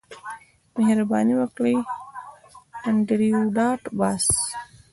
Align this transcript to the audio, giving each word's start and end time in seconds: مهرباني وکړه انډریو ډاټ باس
مهرباني 0.77 1.33
وکړه 1.41 1.73
انډریو 2.87 3.41
ډاټ 3.55 3.81
باس 3.99 4.25